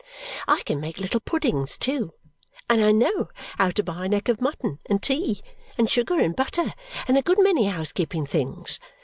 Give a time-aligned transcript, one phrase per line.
[0.47, 2.15] I can make little puddings too;
[2.67, 5.43] and I know how to buy neck of mutton, and tea,
[5.77, 6.73] and sugar, and butter,
[7.07, 8.79] and a good many housekeeping things.